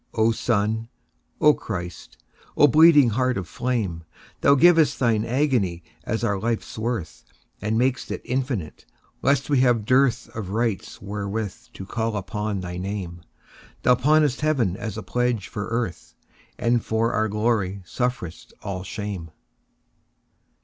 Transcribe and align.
O 0.15 0.31
Sun, 0.31 0.89
O 1.39 1.53
Christ, 1.53 2.17
O 2.57 2.65
bleeding 2.67 3.09
Heart 3.09 3.37
of 3.37 3.47
flame! 3.47 4.03
Thou 4.39 4.55
giv'st 4.55 4.97
Thine 4.97 5.23
agony 5.23 5.83
as 6.05 6.23
our 6.23 6.39
life's 6.39 6.75
worth, 6.75 7.23
And 7.61 7.77
mak'st 7.77 8.09
it 8.09 8.23
infinite, 8.25 8.87
lest 9.21 9.47
we 9.47 9.59
have 9.59 9.85
dearthOf 9.85 10.49
rights 10.49 11.03
wherewith 11.03 11.53
to 11.73 11.85
call 11.85 12.17
upon 12.17 12.61
thy 12.61 12.77
Name; 12.77 13.21
Thou 13.83 13.93
pawnest 13.93 14.41
Heaven 14.41 14.75
as 14.75 14.97
a 14.97 15.03
pledge 15.03 15.47
for 15.47 15.67
Earth, 15.67 16.15
And 16.57 16.83
for 16.83 17.13
our 17.13 17.29
glory 17.29 17.83
sufferest 17.85 18.53
all 18.63 18.81
shame. 18.81 19.29